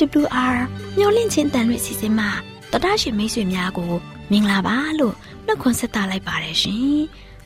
[0.00, 0.56] AWR
[0.98, 2.30] မျော်လင့်ခြင်းတန်ရွေ့စီစဉ်မှာ
[2.70, 3.92] တော်တာရှင်မိတ်ဆွေများကို
[4.30, 5.14] မင်္ဂလာပါလို့
[5.46, 6.98] နှုတ်ခွန်းဆက်သလိုက်ပါတယ်ရှင်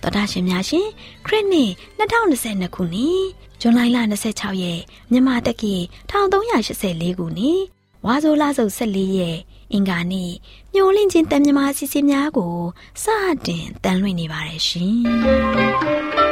[0.03, 0.87] တော်တာရှင်များရှင်
[1.27, 3.23] ခရစ်နှစ်2022ခုနှစ်
[3.61, 3.81] ဇွန်လ
[4.23, 5.75] 26ရက်မြန်မာတက္ကီ
[6.11, 7.61] 1384ခုနှစ်
[8.07, 9.39] ဝါဆိုလဆုပ်14ရက်
[9.73, 10.33] အင်္ဂါနေ့
[10.75, 12.55] မျော်လင့်ခြင်းတန်မြမာစီစဉ်များကို
[13.03, 13.05] စ
[13.47, 16.32] တင်တန်လွှင့်နေပါတယ်ရှင်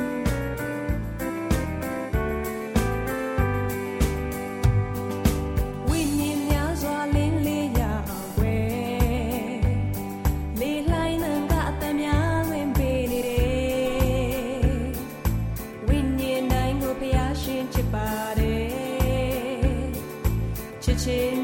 [21.03, 21.40] te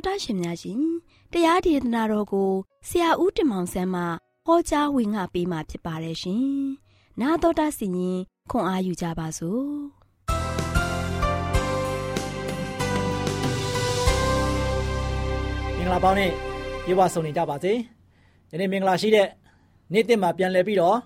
[0.00, 0.80] ်တာရှင်များရှင်
[1.32, 2.50] တရားဒေသနာတော်ကို
[2.88, 4.02] ဆရာဦးတင်မောင်ဆန်းမှ
[4.46, 6.44] ဟောကြားဝင်ငါပေးมาဖြစ်ပါတယ်ရှင်။
[7.20, 8.18] 나တော်တာစီရင်
[8.50, 9.64] ခွန်အားယူကြပါစို့။
[15.76, 16.32] မင်္ဂလာပေါင်းနဲ့
[16.84, 17.72] ပြေဝဆုံနေကြပါစေ။
[18.50, 19.28] ဒီနေ့မင်္ဂလာရှိတဲ့
[19.92, 20.98] နေ့တင်မှာပြန်လည်ပြီးတော့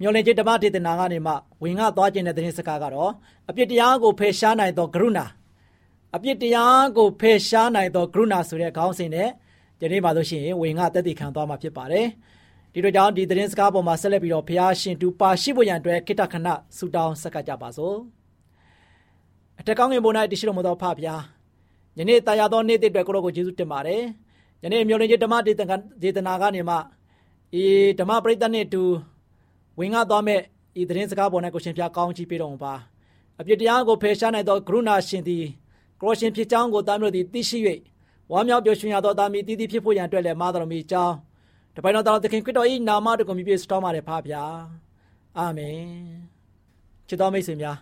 [0.00, 1.32] မျောလင့်ခြင်းဓမ္မဒေသနာကနေမှ
[1.62, 3.12] ဝင်ငါသွားခြင်းတဲ့သတင်းစကားကတော့
[3.48, 5.26] အပြစ်တရားကိုဖယ်ရှားနိုင်သောကရုဏာ
[6.15, 9.29] အပြစ်တရားကိုဖယ်ရှားနိုင်သောကရုဏာဆိုတဲ့ခေါင်းစဉ်နဲ့
[9.79, 12.07] ဒီနေ့မှာဆိုရှင်ဝင်ငါတက်တည်ခံသွားမှာဖြစ်ပါတယ်
[12.73, 16.47] ဒီတို့ကြောင့်ဒီသတင်းစကားပေါ်မှာဆက်လက်ပြီးတော့ဖះရှင်တူပါရှိဖို့ရန်အတွက်ခိတ္တခဏ
[16.77, 17.95] ဆူတောင်းဆက်ကပ်ကြပါစို့
[19.59, 21.09] အထက်ကောင်းငင်ပေါ်၌တရှိတော်မူသောဖဖះ
[21.97, 24.01] ယနေ့တာယာသောနေ့တစ်အတွက်ကိုရောကိုယေရှုတင်ပါတယ်
[24.63, 25.61] ယနေ့မျိုးလင်းကြီးဓမ္မဒေသ
[26.01, 26.75] ဒေသနာကနေမှ
[27.61, 27.65] ဤ
[27.99, 28.83] ဓမ္မပရိသတ်နဲ့တူ
[29.79, 30.39] ဝင်ငါသွားမဲ့
[30.81, 32.73] ဤသတင်းစကားပေါ်၌ကိုရှင်ဖះကောင်းချီးပေးတော်မူပါ
[33.39, 35.45] အပြစ်တရားကိုဖယ်ရှားနိုင်သောကရုဏာရှင်သည်
[36.01, 37.59] ကိုရရှင်ဖြစ်ကြောင်းကိုသားမျိုးသည်သိရှိ၍
[38.31, 41.15] ဝမ်းမြောက်ပျော်ရွှင်ရသောသားမီးတည်တည်ဖြစ်ဖို့ရန်အတွက်လည်းမာတော်မီကြောင်း
[41.75, 44.43] တပိုင်တော်တော်သခင်ခရစ်တော်၏နာမတော်ကိုမြည်ပြစတော်မှာလည်းဖားဗျာ
[45.37, 45.77] အာမင်
[47.07, 47.77] ချစ်တော်မိတ်ဆွေများ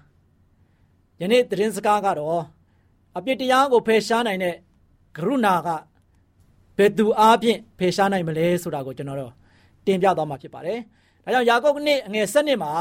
[1.22, 2.44] ယနေ့သတင်းစကားကတော့
[3.18, 4.56] အပြစ်တရားကိုဖယ်ရှားနိုင်တဲ့
[5.18, 5.69] ကရုဏာက
[6.78, 9.34] ဘယ်သူအားဖြင့်ဖယ်ရှားနိုင်မလဲဆိုတာကိုကျွန်တော်တို့
[9.86, 10.80] တင်ပြသွားမှာဖြစ်ပါတယ်။
[11.24, 12.72] ဒါကြောင့်ယာကုပ်နှစ်ငယ်7နှစ်မှာ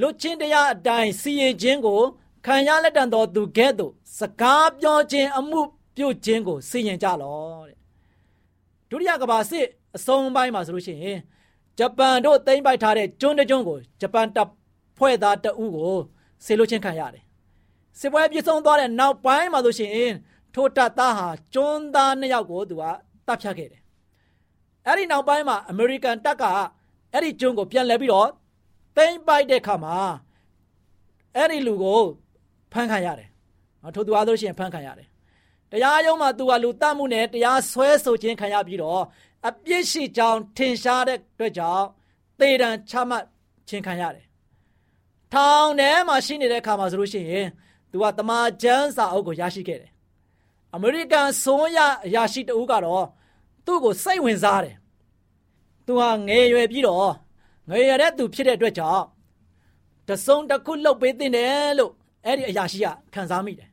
[0.00, 2.00] လွတ်ချင်းတရားအတိုင်းစီရင်ခြင်းကို
[2.46, 5.60] ခံရလက်တန်တော်သူကဲ့သို့စကားပြောခြင်းအမှု
[5.96, 7.76] ပြုခြင်းကိုစီရင်ကြလောတဲ့
[8.90, 9.66] ဒုတိယကမ္ဘာစစ်
[9.96, 11.18] အဆုံးပိုင်းမှာဆိုလို့ရှိရင်
[11.78, 14.48] ဂျပန်တို့သိမ်းပိုက်ထားတဲ့ကျွန်းတကျွန်းကိုဂျပန်တပ်
[14.96, 15.96] ဖွဲ့သားတအုပ်ကို
[16.44, 17.24] ဆေလို့ချင်းခံရတယ်
[17.98, 20.12] စစ်ပွဲပြည့်စုံသွားတဲ့နောက်ပိုင်းမှာဆိုရှင်
[20.54, 22.82] ထိုတပ်သားဟာကျွန်းသားနှစ်ယောက်ကိုသူက
[23.26, 23.82] တပ်ဖြတ်ခဲ့တယ်
[24.86, 26.44] အဲ့ဒီနောက်ပိုင်းမှာအမေရိကန်တပ်က
[27.12, 28.30] အဲ့ဒီကျွန်းကိုပြန်လဲပြီးတော့
[28.96, 29.96] သိမ်းပိုက်တဲ့အခါမှာ
[31.36, 32.02] အဲ့ဒီလူကို
[32.72, 33.28] ဖမ်းခံရတယ်
[33.82, 35.08] နော်ထို့သူအားလို့ရှိရင်ဖမ်းခံရတယ်
[35.72, 39.02] တရားရုံးမှာသူကလူတတ်မှုနဲ့တရားဆွဲဆိုခြင်းခံရပြီးတော့
[39.48, 41.84] အပြစ်ရှိကြောင်းထင်ရှားတဲ့အတွက်ကြောင့်
[42.38, 43.24] သေဒဏ်ချမှတ်
[43.68, 44.26] ခြင်းခံရတယ်
[45.32, 47.46] ထောင်ထဲမှာရှိနေတဲ့အခါမှာဆိုလို့ရှိရင်
[47.90, 49.90] သူကတမန်ကျမ်းစာအုပ်ကိုရရှိခဲ့တယ်
[50.74, 53.06] အမေရိကန်ဆိုးရအရာရှိတဦးကတော့
[53.66, 54.76] သူ့ကိုစိတ်ဝင်စားတယ်
[55.86, 57.12] သူဟာငယ်ရွယ်ပြီးတော့
[57.70, 59.04] ငယ်ရတဲ့သူဖြစ်တဲ့အတွက်ကြောင့်
[60.08, 61.92] တစုံတစ်ခုလှုပ်ပေးတဲ့တယ်လို့
[62.24, 63.68] အဲ့ဒီအရာရှိကခံစားမိတယ်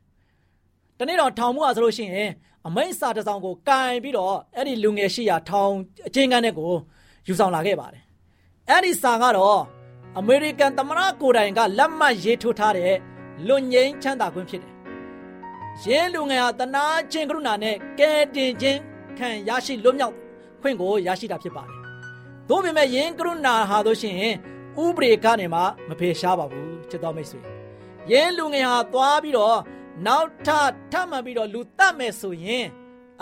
[0.98, 2.30] ။တနေ့တော့ထောင်မှုอ่ะဆိုလို့ရှိရင်
[2.66, 5.72] အမိန့်စာတစ်စောင်ကိုကင်ပြီးတော့အဲ့ဒီလူငယ်ရှိရာထောင်
[6.06, 6.72] အချင်းကန်းတဲ့ကို
[7.26, 8.02] ယူဆောင်လာခဲ့ပါတယ်။
[8.68, 9.60] အဲ့ဒီစာကတော့
[10.18, 12.94] အမေရိကန်သမ္မတကိုယ်တိုင်ကလက်မှတ်ရေးထိုးထားတဲ့
[13.46, 14.74] လွန်ငင်းချမ်းသာခွင့်ဖြစ်တယ်။
[15.84, 18.80] ရင်းလူငယ်ဟာတနာချင်းကရုဏာနဲ့ကဲတင်ခြင်း
[19.18, 20.14] ခံရရှိလွတ်မြောက်
[20.62, 21.76] ခွင့်ကိုရရှိတာဖြစ်ပါတယ်။
[22.48, 24.14] သို့ပေမဲ့ယင်းကရုဏာဟာတို့ရှင်
[24.82, 27.40] ဥပဒေကနေမှမဖေရှားပါဘူးချစ်တော်မိတ်ဆွေ။
[28.10, 29.58] ယင်းလူငယ်ဟာသွားပြီးတော့
[30.06, 30.48] နောက်ထ
[30.92, 32.66] ထမှန်ပြီးတော့လူတတ်မယ်ဆိုရင်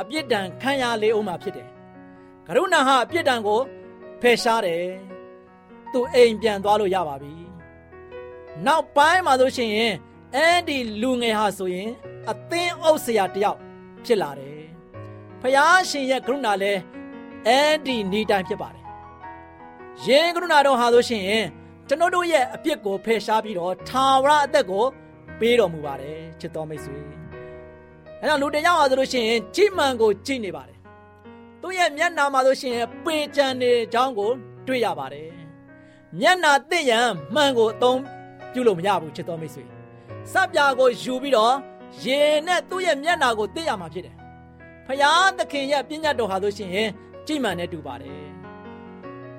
[0.01, 1.69] အပြစ်ဒဏ်ခံရလေအောင်မှာဖြစ်တယ်။
[2.47, 3.61] ကရုဏာဟာအပြစ်ဒဏ်ကို
[4.23, 4.85] ဖယ်ရှားတယ်။
[5.93, 7.35] သူအိမ်ပြန်သွားလို့ရပါပြီ။
[8.67, 9.71] နောက်ပိုင်းမှာဆိုရှင်
[10.35, 11.91] အဲ့ဒီလူငယ်ဟာဆိုရင်
[12.31, 13.59] အသင်းအုပ်ဆရာတယောက်
[14.05, 14.61] ဖြစ်လာတယ်။
[15.41, 16.81] ဖယားရှင်ရဲ့ကရုဏာလည်း
[17.47, 18.85] အဲ့ဒီနေတိုင်းဖြစ်ပါတယ်။
[20.07, 21.25] ရင်ကရုဏာတော်ဟာဆိုရှင်
[21.89, 24.85] ကျွန်တော်တို့ရဲ့အပြစ်ကိုဖယ်ရှားပြီးတော့ထာဝရအသက်ကို
[25.41, 26.99] ပေးတော်မူပါတယ်ချစ်တော်မိတ်ဆွေ။
[28.23, 30.79] အဲတော့လူတယောက်ဟာဆိုလို့ရှိရင်ကြည်မှန်ကိုကြည်နေပါတယ်။
[31.63, 34.31] သူ့ရဲ့မျက်နာမှာဆိုရှင်ပေကြံနေကြောင်းကို
[34.67, 35.29] တွေ့ရပါတယ်။
[36.21, 38.01] မျက်နာသိရန်မှန်ကိုအသုံး
[38.53, 39.65] ပြုလို့မရဘူးချစ်တော်မိတ်ဆွေ။
[40.33, 41.55] စပ်ပြာကိုယူပြီးတော့
[42.05, 44.17] ရေနဲ့သူ့ရဲ့မျက်နာကိုသိရမှာဖြစ်တယ်။
[44.87, 46.71] ဖယားသခင်ရဲ့ပညာတော်ဟာဆိုရှင်
[47.27, 48.27] ကြည်မှန်နဲ့တူပါတယ်။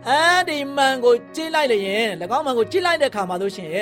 [0.09, 2.07] အဲဒီမှန်ကိုကြည့်လိုက်လျင်၎
[2.37, 3.77] င်းမှန်ကိုကြည့်လိုက်တဲ့အခါမှာဆိုရှင်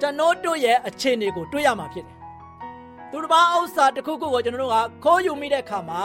[0.00, 2.16] ကျွန်တော်တို့ရဲ့အခြေအနေကိုတွေးရမှာဖြစ်တယ်။
[3.10, 6.02] သူတစ်ပါးဥစ္စာတစ်ခုခုကိုကျွန်တော်တို့ကခိုးယူမိတဲ့အခါမှာ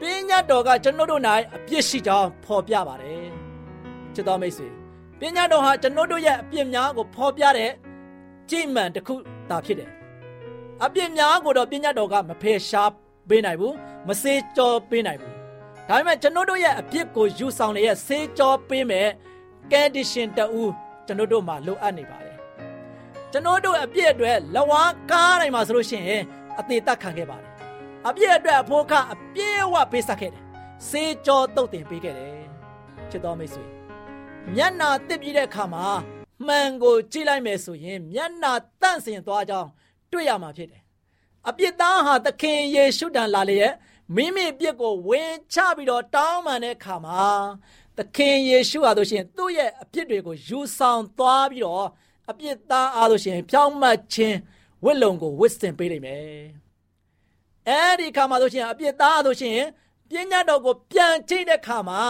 [0.00, 1.22] ပညာတော်ကကျွန်တော်တို့၌
[1.54, 3.26] အပြစ်ရှိကြောင်းဖော်ပြပါတယ်။
[4.14, 4.68] ချစ်တော်မိတ်ဆွေ
[5.20, 7.70] ပညာတော်ဟာကျွန်တော်တို့ရဲ့အပြစ်များကိုဖော်ပြတဲ့
[8.50, 9.14] ကြည်မှန်တစ်ခု
[9.50, 9.90] သာဖြစ်တယ်။
[10.84, 12.92] အပြစ်များကိုတော့ပညာတော်ကမဖယ်ရှား
[13.28, 13.74] ပေးနိုင်ဘူး
[14.08, 15.34] မစေးကြောပေးနိုင်ဘူး။
[15.88, 19.08] ဒါပေမဲ့ကျွန်တော်တို့ရဲ့အပြစ်ကိုယူဆောင်လျက်စေးကြောပေးမဲ့
[19.72, 20.62] condition တူ
[21.06, 22.36] ကျွန်တော်တို့မှာလိုအပ်နေပါတယ်
[23.32, 26.22] ကျွန်တော်တို့အပြစ်အတွက်လဝါကားတိုင်းမှာဆိုလို့ရှိရင်
[26.58, 27.50] အသေးသက်ခံခဲ့ပါတယ်
[28.08, 30.42] အပြစ်အတွက်အဖို့ခအပြည့်အဝပေးဆက်ခဲ့တယ်
[30.88, 32.42] စေကြောတုတ်တင်ပေးခဲ့တယ်
[33.10, 33.64] ချစ်တော်မိတ်ဆွေ
[34.54, 35.86] မျက်နာတစ်ပြီးတဲ့အခါမှာ
[36.46, 39.68] မှန်ကိုကြည့်လိုက်မယ်ဆိုရင်မျက်နာတန့်စင်သွားကြောင်း
[40.12, 40.82] တွေ့ရမှာဖြစ်တယ်
[41.48, 43.74] အပြစ်သားဟာသခင်ယေရှုတန်လာလျက်
[44.14, 47.26] မိမိပြစ်ကိုဝင်ချပြီးတော့တောင်းပန်တဲ့အခါမှာ
[47.96, 51.86] သခင်ယေရှုဟာတို့ရှင်သူ့ရဲ့အပြစ်တွေကိုယူဆောင်သွားပြီးတော့
[52.30, 54.36] အပြစ်သားအားလို့ရှိရင်ဖြောင်းမှတ်ခြင်း
[54.84, 56.24] ဝိလုံကိုဝစ်စင်ပေးလိမ့်မယ်
[57.68, 59.68] အဲ့ဒီခါမှာလို့ရှိရင်အပြစ်သားအားလို့ရှိရင်
[60.10, 62.02] ပညာတော်ကိုပြန်ချိန်တဲ့ခါမှာ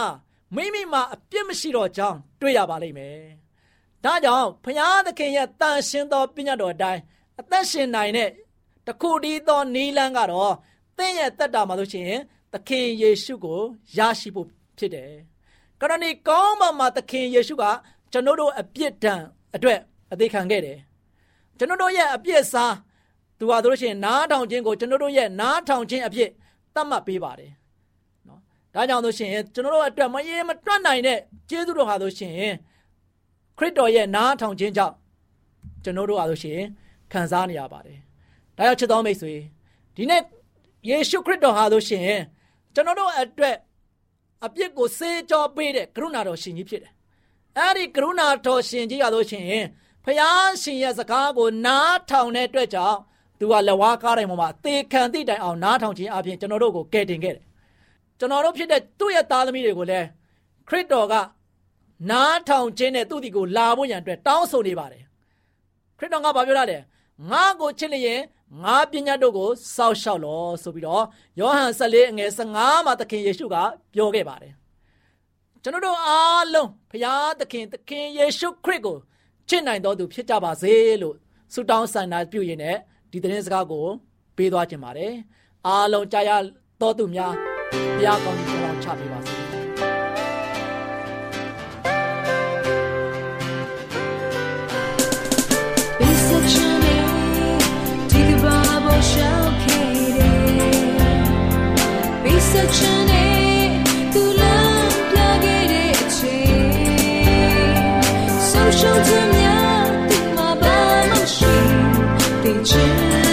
[0.55, 3.19] မိမိမှာအပြစ်မရှိတော့ကြောင်းတွေ့ရပါလိမ့်မယ်
[4.03, 7.01] ဒါကြောင့်ဘုရားသခင်ရဲ့တန်ရှင်းသောပညာတော်အတိုင်း
[7.39, 8.29] အသက်ရှင်နိုင်တဲ့
[8.89, 10.53] တခုတည်းသောနီလန်းကတော့
[10.97, 12.21] သင်ရဲ့တက်တာမှာလို့ရှိရင်
[12.53, 13.59] သခင်ယေရှုကို
[13.97, 15.11] ရရှိဖို့ဖြစ်တယ်။
[15.81, 17.63] ကရဏီကောင်းပါမှာသခင်ယေရှုက
[18.11, 19.21] ကျွန်တော်တို့အပြစ်ဒဏ်
[19.55, 19.79] အတွက်
[20.11, 20.77] အသေးခံခဲ့တယ်
[21.57, 22.75] ကျွန်တော်တို့ရဲ့အပြစ်စား
[23.39, 26.29] သူဟာတို့ရှင်နားထောင်ခြင်းကိုကျွန်တော်တို့ရဲ့နားထောင်ခြင်းအဖြစ်
[26.75, 27.51] သတ်မှတ်ပေးပါတယ်
[28.27, 28.39] နော်
[28.73, 31.19] ဒါကြောင့်တို့ရှင်ကျွန်တော်တို့အတွက်မရေမတွက်နိုင်တဲ့
[31.49, 32.33] ကျေးဇူးတော်ဟာတို့ရှင်
[33.57, 34.95] ခရစ်တော်ရဲ့နားထောင်ခြင်းကြောင့်
[35.83, 36.59] ကျွန်တော်တို့ဟာတို့ရှင်
[37.11, 37.99] ခံစားနေရပါတယ်
[38.59, 39.33] ဒါကြောင့်ချစ်တော်မိတ်ဆွေ
[39.95, 40.21] ဒီနေ့
[40.89, 42.03] ယေရှုခရစ်တော်ဟာတို့ရှင်
[42.73, 43.55] ကျွန်တော်တို့အတွက်
[44.45, 46.93] အပြစ်ကိုစေကြောပေးတဲ့ကရုဏာတော်ရှင်ကြီးဖြစ်တယ်
[47.57, 49.43] အဲ့ဒီကရုဏာတော်ရှင်ကြီးရလို့ရှင်
[50.05, 52.97] ဖယားရှင်ရဲ့စကားကိုနားထောင်တဲ့အတွက်ကြောင့်
[53.39, 57.43] သူကလဝါကားတိုင်းပေါ်မှာသေခံသည့်တိုင်အောင်နားထောင်ခြင်းအပြင်ကျွန်တော်တို့ကိုကယ်တင်ခဲ့တယ်
[58.19, 60.07] ကျွန်တော်တို့ဖြစ်တဲ့သူ့ရဲ့သားသမီးတွေကိုလည်း
[60.67, 61.13] ခရစ်တော်က
[62.11, 65.03] နားထောင်ခြင်းနဲ့သူ့ဒီကိုလာဖို့ရန်အတွက်တောင်းဆိုနေပါတယ်
[65.97, 66.77] ခရစ်တော်ကဘာပြောရလဲ
[67.27, 68.21] ငါကိုချစ်လျင်
[68.63, 71.03] ငါပညာတို့ကိုစောက်ရှောက်လောဆိုပြီးတော့
[71.39, 73.55] ယောဟန်14အငယ်15မှာသခင်ယေရှုက
[73.93, 74.53] ပြောခဲ့ပါတယ်
[75.63, 78.97] ကျွန်တော်တို့အားလုံးဖခင်သခင်သခင်ယေရှုခရစ်ကို
[79.49, 81.15] ချစ်နိုင်တော်သူဖြစ်ကြပါစေလို့
[81.53, 82.77] ဆုတောင်းဆန္ဒပြုရင်းနဲ့
[83.11, 83.85] ဒီသတင်းစကားကို
[84.37, 85.13] ပေးသွားခြင်းပါတယ်
[85.67, 86.31] အားလုံးကြားရ
[86.81, 87.33] တော်သူများ
[87.95, 89.58] ဘုရားကောင်းကြီးကြောင်းချပေးပါစေ
[108.84, 109.44] 手指秒，
[110.08, 110.66] 定马把
[111.06, 111.46] 梦醒，
[112.42, 113.27] 对峙。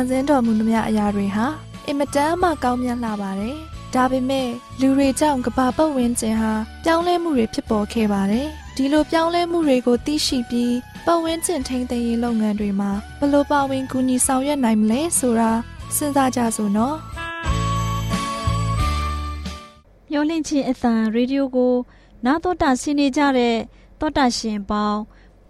[0.00, 1.46] န်ဆင်းတော်မူသမျှအရာတွေဟာ
[1.86, 3.56] အင်မတန်မှကောင်းမြတ်လာပါတယ်။
[3.94, 4.48] ဒါပေမဲ့
[4.80, 6.52] လူတွေကြောင့်ကဘာပတ်ဝန်းကျင်ဟာ
[6.84, 10.74] ပြောင်းလဲမှုတွေဖြစ်ပေါ်ခဲ့ပါတယ်။ဒီလိုပြောင်းလဲမှုတွေကိုသိရှိပြီး
[11.06, 12.90] ပတ်ဝန်းကျင်ထိန်းသိမ်းရေးလုပ်ငန်းတွေမှာ
[13.20, 15.50] ဘလို့ပါဝင်ကူညီဆောင်ရွက်နိုင်မလဲဆိုတာ
[15.96, 16.96] စဉ်းစားကြစို့နော်။
[20.10, 21.74] မျောလင့်ချင်းအသံရေဒီယိုကို
[22.24, 23.56] နားတော်တာဆင်းနေကြတဲ့
[24.00, 25.00] တောတာရှင်ပေါင်း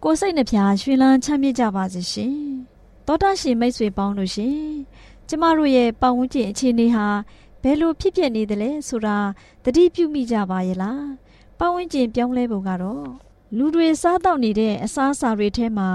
[0.03, 2.35] ကိုစိတ်နှပြရွှင်လန်းချမ်းမြေ့ကြပါစေရှင်။
[3.13, 4.59] တောတာရှင်မိတ်ဆွေပေါင်းလို့ရှင်
[5.29, 7.07] ကျမတို့ရဲ့ပတ်ဝန်းကျင်အခြေအနေဟာ
[7.63, 9.19] ဘယ်လိုဖြစ်ပျက်နေသလဲဆိုတာ
[9.65, 11.07] သတိပြုမိကြပါရဲ့လား
[11.59, 13.07] ပတ်ဝန်းကျင်ပြောင်းလဲပုံကတော့
[13.57, 15.91] လူတွေစားတော့နေတဲ့အစားအစာတွေထဲမှာ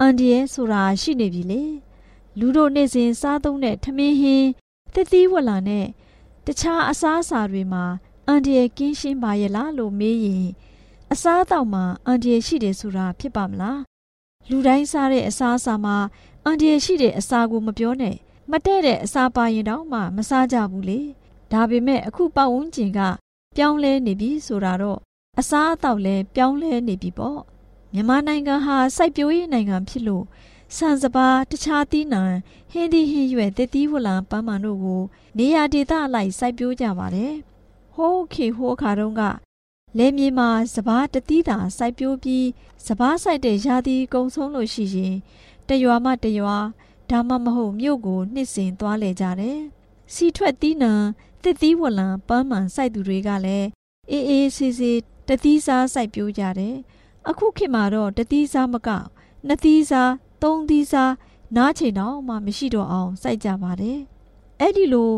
[0.00, 1.62] အန်ဒီရဲဆိုတာရှိနေပြီလေ
[2.38, 4.48] လူတို့နေ့စဉ်စားသုံးတဲ့ထမင်းဟင်း
[4.94, 5.86] သစ်သီးဝလာနဲ့
[6.46, 7.84] တခြားအစားအစာတွေမှာ
[8.26, 10.46] အန်ဒီရဲကင်းရှင်းပါရဲ့လားလို့မေးရင်
[11.12, 13.80] အစားအသောက်မှာအန်ဒီရဲရှိတယ်ဆိုတာဖြစ်ပါမလား
[14.48, 15.96] လူတိုင်းစားတဲ့အစားအစာမှာ
[16.44, 18.16] အန်ဒီရရှိတဲ့အစာကိုမပြောနဲ့
[18.50, 21.00] မတဲ့တဲ့အစာပါရင်တော့မှမစားကြဘူးလေ
[21.52, 23.00] ဒါပေမဲ့အခုပတ်ဝန်းကျင်က
[23.56, 24.98] ပြောင်းလဲနေပြီဆိုတာတော့
[25.38, 27.40] အစားအသောက်လည်းပြောင်းလဲနေပြီပေါ့
[27.92, 30.24] မြန်မာနိုင်ငံဟာစိုက်ပျိုးရေးနိုင်ငံဖြစ်လို့
[30.76, 32.22] ဆန်စပါးတခြားသီးနှံ
[32.70, 35.02] ဟင်းသီးဟင်းရွက်တတိဝလံပန်းမန်တို့ကို
[35.38, 37.34] နေရာဒေသအလိုက်စိုက်ပျိုးကြပါတယ်
[37.94, 39.22] ဟိုးခေဟိုးခါတုန်းက
[39.98, 42.46] လယ်မြေမှာစပားတတိတာစိုက်ပျိုးပြီး
[42.86, 45.16] စပားစိုက်တဲ့ရာသီကုံဆုံးလို့ရှိရင်
[45.70, 46.56] တရွာမှတရွာ
[47.10, 49.58] ဒါမှမဟုတ်မြို့ကိုနှစ်စဉ်သွားလေကြတယ်။
[50.14, 50.92] စီထွက်သီးနှံ
[51.42, 53.68] တစ်သီးဝလံပန်းမှန်စိုက်သူတွေကလည်း
[54.10, 54.98] အေးအေးဆေးဆေး
[55.28, 56.76] တသီးစားစိုက်ပျိုးကြတယ်။
[57.28, 58.88] အခုခေတ်မှာတော့တသီးစားမက
[59.46, 60.12] နှစ်သီးစား
[60.42, 61.12] သုံးသီးစား
[61.56, 63.98] နားချိန်တော့မှမရှိတော့အောင်စိုက်ကြပါတယ်။
[64.60, 65.12] အဲ့ဒီလို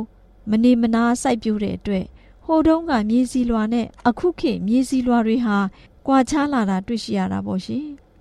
[0.50, 2.06] မနေမနာစိုက်ပျိုးတဲ့အတွက်
[2.44, 5.58] ဟိုတုန်းကမြေစီလွာနဲ့အခုခေတ်မြေစီလွာတွေဟာ
[6.06, 7.86] ကွာခြားလာတာတွေ့ရှိရတာပေါ့ရှင်။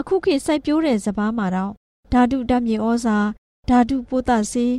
[0.00, 1.72] အခုခေတ်စိုက်ပျိုးတဲ့စပားမှာတော့
[2.12, 3.18] ဓာတုဓာတ်မြေဩဇာ
[3.68, 4.74] ဓာတုပိုးသဆေး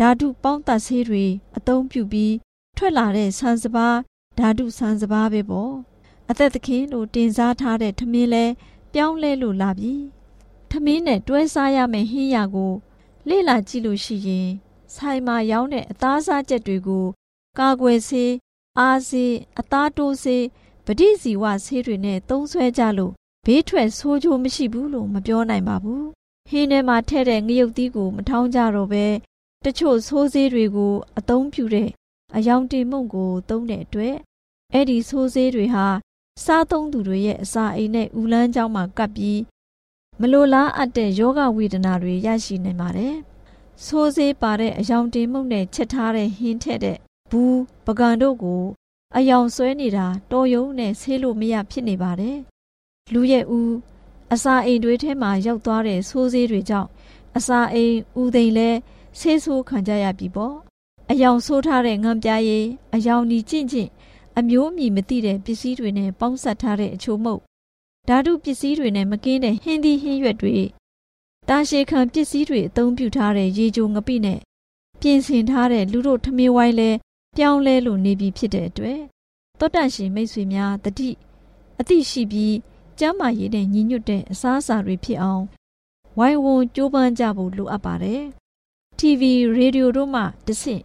[0.00, 1.24] ဓာတုပေါင်းသဆေးတွေ
[1.56, 2.34] အသုံးပြုပြီး
[2.76, 3.96] ထွက်လာတဲ့ဆန်စပါး
[4.38, 5.72] ဓာတုဆန်စပါးပဲပေါ့
[6.30, 8.44] အသက်သခင်လို့တင်စားထားတဲ့ထမင်းလဲ
[8.92, 9.94] ပြောင်းလဲလို့လာပြီ
[10.70, 12.72] ထမင်းနဲ့တွဲစားရမယ့်ဟင်းရကို
[13.28, 14.48] လေ့လာကြည့်လို့ရှိရင်
[14.94, 17.06] ဆိုင်မှာရောင်းတဲ့အသားစားချက်တွေကို
[17.58, 18.32] ကာကွယ်ဆေး
[18.78, 20.44] အားဆေးအသားတိုးဆေး
[20.84, 23.14] ပဋိဇီဝဆေးတွေနဲ့သုံးဆွဲကြလို့
[23.48, 26.06] ဘေးထွက်ဆိုးချိုးမရှိဘူးလို့မပြောနိုင်ပါဘူး
[26.48, 29.06] ဟင်းထဲမှာထည့်တဲ့ငရုတ်သီးကိုမထောင်းကြတော့ပဲ
[29.64, 31.88] တချို့ဆိုးဆေးတွေကိုအသုံးပြုတဲ့
[32.36, 34.16] အယောင်တင်မှုန့်ကိုသုံးတဲ့အတွက်
[34.72, 35.86] အဲ့ဒီဆိုးဆေးတွေဟာ
[36.44, 39.40] စားသုံးသူတွေရဲ့အစာအိမ်နဲ့ဦးလန်းကြောင်းမှာကပ်ပြီး
[40.20, 43.14] မလိုလားအပ်တဲ့ယောဂဝေဒနာတွေရရှိနိုင်ပါတယ်။
[43.84, 46.98] ဆိုးဆေးပါတဲ့အယောင်တင်မှုန့်နဲ့ချက်ထားတဲ့ဟင်းထက်တဲ့
[47.30, 48.62] ဘူးပကံတို့ကို
[49.16, 52.38] အယောင်ဆွဲနေတာတော်ယုံနဲ့ဆေးလို့မရဖြစ်နေပါတယ်။
[53.14, 53.74] လူရဲ့ဦး
[54.32, 56.88] အစာအိမ်တွေထဲမှာရောက်သွားတဲ့ဆိုးဆေးတွေကြောင့်
[57.36, 58.70] အစာအိမ်ဦးသိမ်လဲ
[59.18, 60.54] ဆေးဆိုးခံကြရပြီပေါ့
[61.10, 63.90] အယောင်ဆိုးထားတဲ့ငံပြားရည်အယောင်ဒီကျင့်ကျင့်
[64.38, 67.42] အမျိုးအမည်မသိတဲ့ပစ္စည်းတွေနဲ့ပေါင်းစပ်ထားတဲ့အချို့မဟုတ်
[68.08, 70.56] ဓာတုပစ္စည်းတွေနဲ့မကင်းတဲ့ဟင်းသီးဟင်းရွက်တွေ
[71.48, 74.42] တာရှည်ခံပစ္စည်းတွေအသုံးပြုထားတဲ့ရေကြိုငပိနဲ့ပ
[75.00, 76.90] ပြင်ဆင်ထားတဲ့လူတို့ထမင်းဝိုင်းလဲ
[77.36, 79.00] ပြောင်းလဲလို့နေပြီဖြစ်တဲ့အတွက်
[79.58, 81.10] သောတရှင်မိတ်ဆွေများတတိ
[81.80, 82.54] အသိရှိပြီး
[82.98, 85.44] ကျမ်းမာရေးနဲ့ညီညွတ်တဲ့အစားအစာတွေဖြစ်အောင်
[86.18, 88.22] ဝိုင်းဝန်းကြိုးပမ်းကြဖို့လိုအပ်ပါတယ်။
[88.98, 89.22] TV
[89.56, 90.82] ရေဒီယိုတို့မှတဆင့်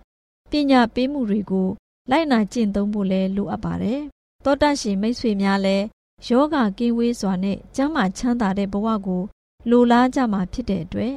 [0.51, 1.67] ပညာပေးမှုတွေကို
[2.09, 4.01] လိုက်နာကျင့်သုံးဖို့လည်းလိုအပ်ပါတယ်။
[4.43, 5.85] သောတရှင်မိတ်ဆွေများလည်း
[6.27, 9.23] ယောဂကင်းဝေးစွာနဲ့ကျမ်းမာချမ်းသာတဲ့ဘဝကို
[9.69, 11.13] လိုလားကြမှာဖြစ်တဲ့အတွက်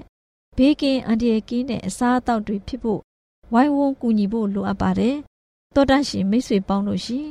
[0.56, 3.00] ဘေးကင်းအန္တရာယ်ကင်းတဲ့အစားအသောက်တွေဖြစ်ဖို့
[3.52, 5.16] ဝိုင်းဝန်းကူညီဖို့လိုအပ်ပါတယ်။
[5.74, 7.26] သောတရှင်မိတ်ဆွေပေါင်းတို့ရှင်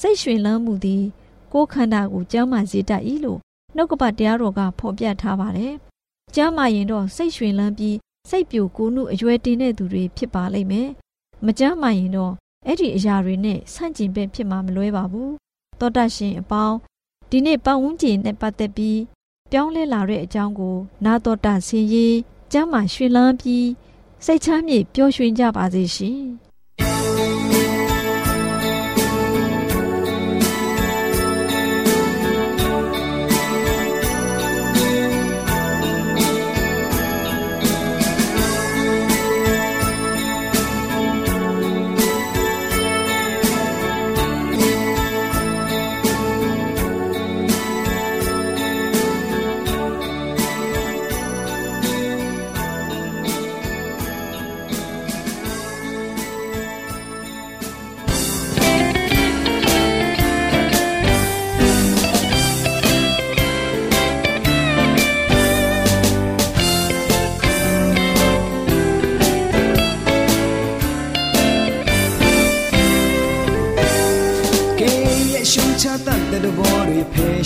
[0.00, 1.04] စိတ်ရွှင်လန်းမှုသည်
[1.52, 3.40] ကိုယ်ခန္ဓာကိုကျမ်းမာစေတတ်၏လို့
[3.76, 5.74] နှုတ်ကပတ်တရားတော်ကဖော်ပြထားပါတယ်။
[6.34, 7.96] ကျမ်းမာရင်တော့စိတ်ရွှင်လန်းပြီး
[8.28, 10.88] စိတ်ပြိုကိုယ်နှုအရွယ်တင်တဲ့သူတွေဖြစ်ပါလိမ့်မယ်။
[11.44, 12.32] မကျမ်းမာရင်တော့
[12.66, 15.30] အဲ့ဒီအရာတွေနဲ့ဆန့်ကျင်ဘက်ဖြစ်မှာမလွဲပါဘူး။
[15.78, 16.76] သောတရှင်အပေါင်း
[17.30, 19.00] ဒီနေ့ပတ်ဝန်းကျင်နဲ့ပတ်သက်ပြီး
[19.50, 22.16] ပြောင်းလဲလာတဲ့အကြောင်းကို နာတော်တာဆင်ရေး
[22.52, 23.66] ကျမ်းမာရွှင်လန်းပြီး
[24.24, 26.22] စိတ်ချမ်းမြေ့ပျော်ရွှင်ကြပါစေရှင်။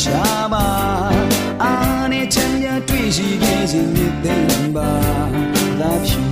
[0.04, 0.66] ရှားပါ
[1.62, 1.74] အာ
[2.12, 4.90] နဲ့ချမ်းမြတွေ့ရှိခဲ့ခြင်းမြစ်သိမ့်ပါ
[5.80, 6.22] သာဖြူ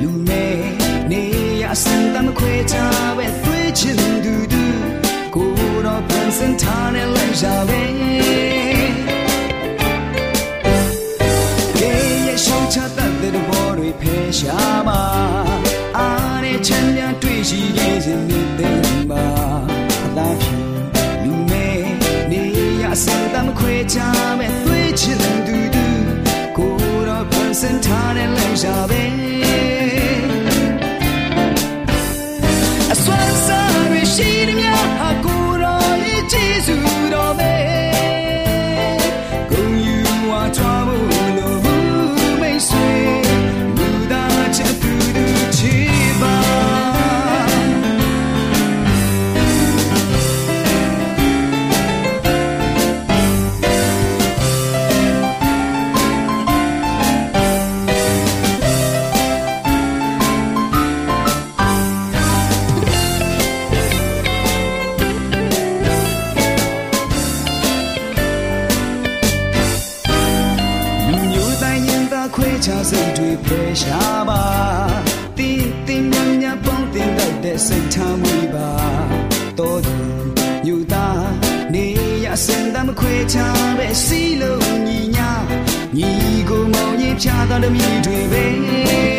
[0.00, 0.44] လူမဲ
[1.10, 1.22] နေ
[1.62, 2.76] ရစင်တမ်းခွေချ
[3.16, 4.64] ပဲသွေးချင်သူသူ
[5.34, 5.52] ကို
[5.86, 7.80] တော့ပြန်စင်ထားနဲ့လိုက်ကြပဲ
[12.44, 15.00] ရှုံးချတဲ့ဘောတွေဖယ်ရှားပါ
[15.98, 16.08] အာ
[16.42, 18.41] နဲ့ချမ်းမြတွေ့ရှိခဲ့ခြင်း
[23.04, 23.98] စတမ်းခွေချ
[24.38, 25.86] မဲ့သွေးချင်သူသူ
[26.56, 26.74] ကို
[27.08, 29.02] တော့ဖန်ဆင်းထားတဲ့လက်ရှာပဲ
[32.92, 34.61] အစွမ်းစားရရှိတဲ့
[87.22, 89.11] မောင်ရင်ဖြာတော်တဲ့မိတွေပဲ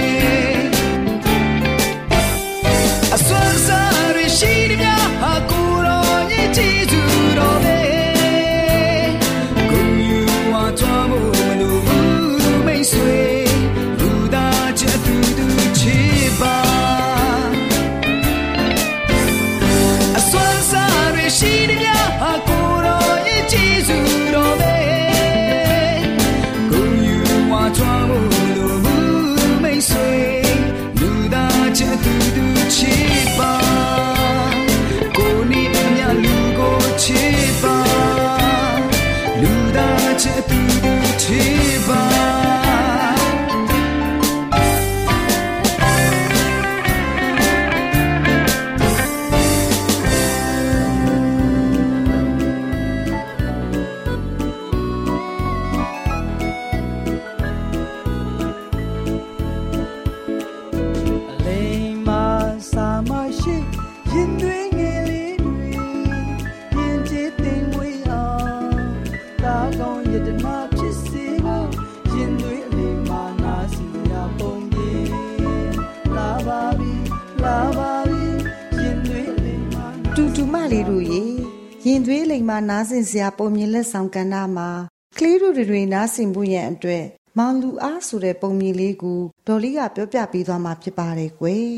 [82.69, 84.69] နားဆင်စရာပုံမြင်လက်ဆောင်ကဏ္ဍမှာ
[85.17, 87.05] ကလေးတို့တွေနားဆင်ဖို့ရန်အတွက်
[87.37, 91.75] မောင်လူအားဆိုတဲ့ပုံမြင်လေးကိုဒေါ်လေးကပြောပြပေးသွားမှာဖြစ်ပါတယ်ကွယ်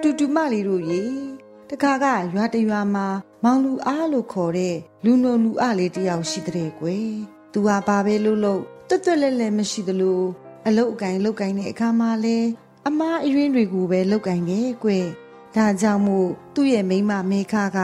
[0.00, 1.02] တူတူမလေးတို့ရေ
[1.70, 3.06] တခါကရွာတရွာမှာ
[3.44, 7.10] မောင်လူအားလို့ခေါ်တဲ့လူနုံလူအလေးတယောက်ရှိတဲ့ကွယ်
[7.52, 10.20] သူဟာဘာပဲလို့လို့တွတ်တွတ်လဲလဲမရှိသလို
[10.66, 12.38] အလုတ်အကင်လုတ်ကင်တဲ့အခါမှာလဲ
[12.88, 15.06] အမားအရင်းတွေကိုပဲလုတ်ကင်တယ်ကွယ်
[15.56, 17.78] ဒါကြောင့်မို့သူ့ရဲ့မိန်းမမေခက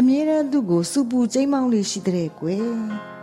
[0.00, 2.72] အမြဲတမ်းသူ့ကိုစူပူကျိမ်းမောင်းလေးရှိတဲ့ကွယ်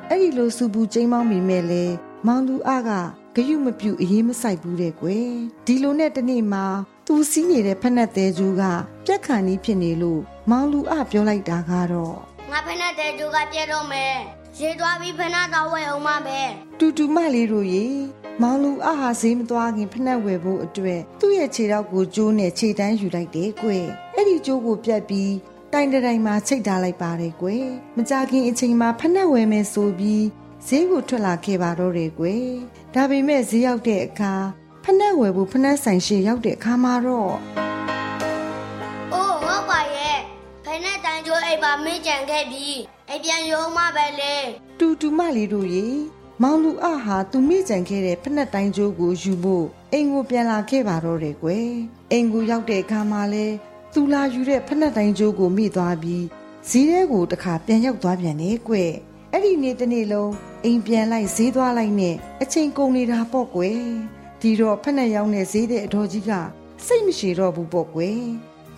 [0.09, 1.83] အဲ့ဒီလိုစူပူကျိမ်းမောင်းမိမဲ့လဲ
[2.27, 2.89] မောင်လူအက
[3.35, 5.29] ဂယုမပြုအရေးမဆိုင်ဘူးတဲ့ကွယ်
[5.65, 6.65] ဒီလိုနဲ့တနေ့မှာ
[7.07, 8.63] သူစီးနေတဲ့ဖက်နှက်သေးကျူးက
[9.05, 12.15] ပြက်ခါနီးဖြစ်နေလို့မောင်လူအပြောလိုက်တာကတော့
[12.51, 14.13] ငါဖက်နဲ့တဲကျိုးကပြဲတော့မယ်
[14.59, 16.39] ရေသွားပြီးဖက်နဲ့တော့ဝဲအောင်မပဲ
[16.79, 17.85] တူတူမလေးတို့ရေ
[18.41, 23.85] မောင်လူအဟာဈေးမသွားခင်ဖက်နှက်ဝယ်ဖို့အတွက်သူ့ရဲ့ခြေထောက်ကိုကျိုးနဲ့ခြေတန်းယူလိုက်တယ်ကွယ်
[24.15, 25.31] အဲ့ဒီကျိုးကိုပြတ်ပြီး
[25.75, 30.25] တိုင်တိုင်မှာချိတ်ထားလိုက်ပါတယ်ကွယ်မကြခင်အချိန်မှာဖက်နှက်ဝယ်မယ်ဆိုပြီး
[30.67, 32.47] ဈေးကိုထွက်လာခဲ့ပါတော့တယ်ကွယ်
[32.93, 34.33] ဒါပေမဲ့ဈေးရောက်တဲ့အခါ
[34.83, 37.33] ဖက်နှက်ဝယ်ဖို့ဖက်နှက်ဆိုင်ရှိရောက်တဲ့အခါမှာတော့
[39.13, 40.19] အိုးဟုတ်ပါရဲ့
[40.65, 42.77] ဖက်နဲ့တန်ကျိုးအိမ်ပါမင်းကြံခဲ့ပြီး
[43.09, 44.35] အိမ်ပြန်ရုံမပဲလေ
[44.79, 45.87] တူတူမလေးတို့ရေ
[46.41, 51.69] မောင်လူအဟာသူမိကြံခဲ့တဲ့ဖက်နှက်တိုင်းကျိုးကိုယူဖို့အိမ်ကိုပြန်လာခဲ့ပါတော့တယ်ကွယ်
[52.11, 53.47] အိမ်ကိုရောက်တဲ့အခါမှာလဲ
[53.97, 56.25] သူလာယူတဲ့ဖက်နှက်တိုင်းကျိုးကိုမိသွားပြီး
[56.69, 58.91] ဈေးထဲကိုတခါပြန်ရောက်သွားပြန်တယ်ကွယ်
[59.31, 60.31] အဲ့ဒီနေ့တစ်နေ့လုံး
[60.63, 63.79] အိမ်ပြန်လိုက်ဈေးသွားလိုက်နဲ့အချိန်ကုန်နေတာပေါ့ကွယ်
[64.41, 66.31] ဒီတော့ဖက်နှက်ရောက်တဲ့ဈေးတဲ့အတော်ကြီးက
[66.85, 68.21] စိတ်မရှိတော့ဘူးပေါ့ကွယ်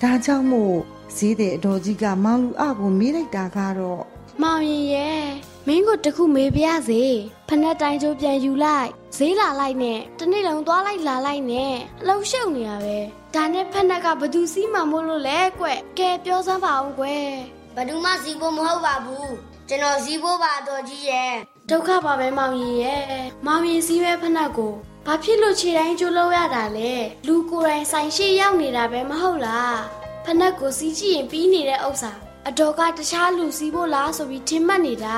[0.01, 0.75] ဒါကြောင့်မို့
[1.17, 4.03] ဈေးတဲ့အတော်ကြီးကမောင်လူအကိုမေးလိုက်တာကတော့
[4.41, 5.23] မောင်ရင်ရဲ့
[5.67, 7.03] မင်းကိုတခုမေးပြရစေ
[7.47, 12.97] ဖက်နှက်တိုင်းကျိုးပြန်ယူလိုက် ဈေးလာလိုက်နဲ့တနေ့လုံးသွားလိုက်လာလိုက်နဲ့အလုံးရှုပ်နေရပဲ
[13.36, 17.30] ဒါနဲ့ဖက်နှက်ကဘသူစီးမှမို့လို့လဲကွကဲပြောစမ်းပါအောင်ကွယ်
[17.75, 19.32] ဘယ်သူမှစီဖို့မဟုတ်ပါဘူး
[19.67, 21.34] ကျွန်တော်စီဖို့ပါတော်ကြီးရဲ့
[21.69, 23.03] ဒုက္ခပါပဲမောင်ရင်ရဲ့
[23.45, 24.73] မောင်ရင်စီးပဲဖက်နှက်ကို
[25.06, 26.93] ဘာဖြစ်လို့ခြေတိုင်းကျိုးလို့ရတာလဲ
[27.27, 29.80] လူကိုယ်တိုင်ဆိုင်ရှိရောက်နေတာပဲမဟုတ်လား
[30.23, 32.12] ဖက်နှက်ကိုစီးကြည့်ရင်ပြီးနေတဲ့ဥစ္စာ
[32.47, 35.17] အတော်ကတခြားလူစီးဖို့လားဆိုပြီးထင်မှတ်နေတာ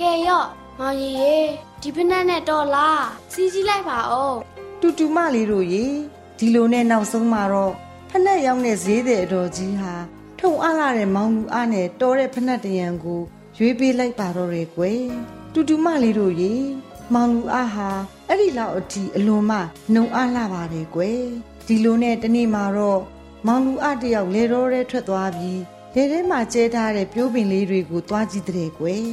[0.00, 1.38] ကဲရော့မောင်ရင်ရေ
[1.82, 4.36] ဒီဖက်နှက်နဲ့တော့လားစီးကြည့်လိုက်ပါဦး
[4.80, 5.86] တူတူမလေးတို့ရေ
[6.38, 7.74] ဒီလိုနဲ့နောက်ဆုံးမှာတော့
[8.10, 9.94] ဖက်နှက်ရောက်တဲ့ဈေးတဲ့အတော်ကြီးဟာ
[10.40, 13.20] ထုံအားလာတဲ့မောင်လူအားနဲ့တော်တဲ့ဖက်နှက်တရံကို
[13.58, 15.02] ရွေးပေးလိုက်ပါတော့တယ်ကွယ်
[15.52, 16.54] တူတူမလေးတို့ရေ
[17.14, 17.88] မောင်လူအားဟာ
[18.28, 19.58] အဲ့ဒီလောက်အထိအလွန်မှ
[19.94, 21.20] နှုံအားလာပါတယ်ကွယ်
[21.66, 23.00] ဒီလိုနဲ့တနေ့မှာတော့
[23.46, 25.60] မောင်လူအားတယောက်လေတော့တဲ့ထွက်သွားပြီး
[25.94, 29.06] လေထဲမှာကျဲထားတဲ့ပြိုးပင်လေးတွေကိုသွားကြည့်တဲ့ကွယ်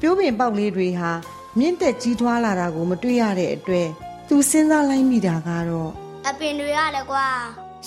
[0.00, 1.12] ပြိုးပင်ပေါက်လေးတွေဟာ
[1.58, 3.88] မြင့်တက်ကြီးထွားလာတာကိုမတွေ့ရတဲ့အတွက်
[4.28, 5.90] သူစဉ်းစားလိုက်မိတာကတော့
[6.28, 7.26] အပင်တွေကလည်းကွာ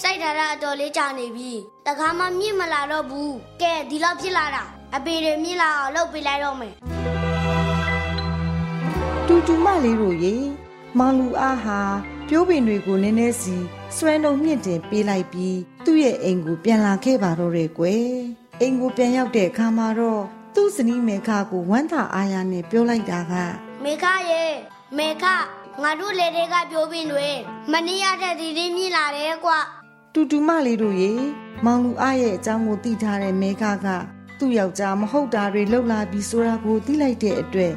[0.02, 1.52] စိုက်ထားတာအတော်လေးကြာနေပြီ
[1.88, 4.64] တခါမှမြင့်မလာတော့ဘူးကဲဒီလောက်ဖြစ်လာတာ
[4.96, 6.74] အပင်တွေမြင့်လာအောင်လုပ်ပေးလိုက်တော့မယ်
[9.28, 10.36] တူတူမလေးတို့ရေ
[10.98, 11.80] မောင်လူအားဟာ
[12.28, 13.56] ပြိုးပင်တွေကိုနည်းနည်းစီ
[13.96, 18.06] ဆွဲနှုံမြင့်တင်ပေးလိုက်ပြီးသူ့ရဲ့အိမ်ကိုပြန်လာခဲ့ပါတော့တယ်ကွယ်
[18.62, 20.24] အိမ်ကိုပြန်ရောက်တဲ့အခါမှာတော့
[20.56, 23.34] သူ့ဇနီးမေခကိုဝမ်းသာအားရနဲ့ပြောလိုက်တာက
[23.84, 24.44] မေခရေ
[24.98, 25.24] မေခ
[25.82, 27.30] ငါတို့လေတွေကပြိုးပင်တွေ
[27.72, 29.60] မနေ့ရတဲ့ဒီလေးမြင့်လာတယ်ကွာ
[30.14, 31.12] တူတူမလေးတို့ရေ
[31.66, 33.88] မောင်လူအားရဲ့အကြောင်းကိုသိထားတဲ့မေခက
[34.40, 37.74] သူ့ယောက်ျားမဟုတ်တာတွေလှုပ်လာပြီးဆိုတာကိုသိလိုက်တဲ့အတွက်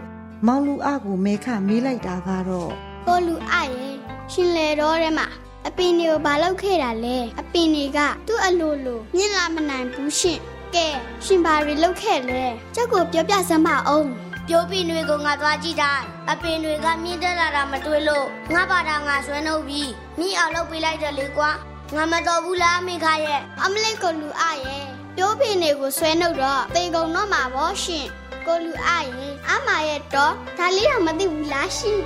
[0.47, 2.71] မောင်လူအားကိုမေခမေးလိုက်တာကတော့
[3.07, 3.95] ကိုလူအရဲ့
[4.33, 5.27] ရှင်လေတော့ထဲမှာ
[5.67, 10.41] အပင်တွေကိုဘာလုပ်ခဲ့တာလဲအပင်တွေကသူ့အလိုလိုမြင့်လာမနိုင်ဘူးရှင်
[10.75, 10.87] ကဲ
[11.25, 12.43] ရှင်ဘာတွေလုပ်ခဲ့လဲ
[12.75, 14.09] ကြောက်ကိုပြောပြစမ်းပါအောင်
[14.49, 15.93] ပြိုးပင်တွေကိုငါသွားကြည့်တာ
[16.31, 21.51] အပင်တွေကမြင့်တက်လာတာမတွေ့လို့ငါပါတာငါဆွဲနှုတ်ပြီးမြင့်အောင်လုပ်ပေးလိုက်တယ်လေကွာ
[21.95, 24.85] ငါမတော်ဘူးလားမေခရဲ့အမလေးကိုလူအရဲ့
[25.17, 28.07] ပြောပင်တွေကိုဆွဲနှုတ်တော့တေကုံတော့မှာဗောရှင်
[28.47, 32.01] ကိုလူအရဲ့အမရဲ့တော့ဒါလေးတော့မသိဘူးလားရှင်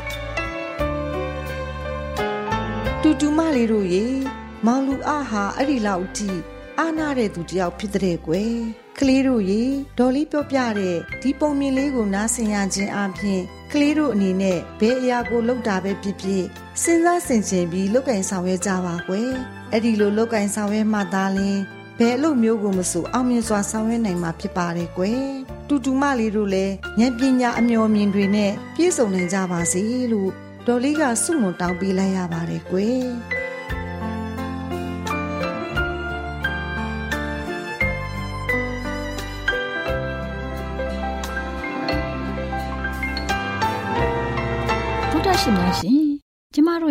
[3.03, 4.07] တူတူမလေးတို့ရေ
[4.67, 6.31] မောင်လူအားဟာအဲ့ဒီလောက်အထိ
[6.83, 8.57] အာနာတဲ့သူတယောက်ဖြစ်တဲ့ကွယ်
[8.99, 9.63] ကလေးတို့ရေ
[9.99, 13.41] ဒေါ်လေးပြောပြတဲ့ဒီပုံမြင်လေးကိုနားဆင်ရခြင်းအပြင်
[13.73, 16.45] ကလေးတို့အနေနဲ့ဘယ်အရာကိုလုပ်တာပဲဖြစ်ဖြစ်
[16.83, 19.31] စဉ်းစားဆင်ခြင်ပြီးလုပ်ကင်ဆောင်ရွက်ကြပါကွယ်
[19.73, 21.59] အဲ့ဒီလိုလုပ်ကင်ဆောင်ရွက်မှသာလျှင်
[21.99, 25.23] ဘယ်အလုပ်မျိုးကိုမဆိုအောင်မြင်စွာဆောင်ရွက်နိုင်မှာဖြစ်ပါတယ်ကွယ်
[25.69, 30.31] တူတူမလေးတို့လည်းဉာဏ်ပညာအမျှော်မြင်တွေနဲ့ပြည့်စုံနိုင်ကြပါစေလို့
[30.67, 33.03] ဒေါ်လေးကဆုမွန်တောင်းပေးလိုက်ရပါတယ်ကွယ်